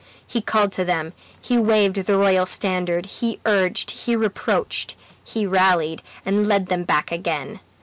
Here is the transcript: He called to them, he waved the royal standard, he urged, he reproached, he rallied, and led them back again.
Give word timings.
He 0.25 0.41
called 0.41 0.71
to 0.71 0.83
them, 0.83 1.13
he 1.39 1.59
waved 1.59 1.95
the 1.97 2.17
royal 2.17 2.47
standard, 2.47 3.05
he 3.05 3.39
urged, 3.45 3.91
he 3.91 4.15
reproached, 4.15 4.95
he 5.23 5.45
rallied, 5.45 6.01
and 6.25 6.47
led 6.47 6.69
them 6.69 6.85
back 6.85 7.11
again. 7.11 7.59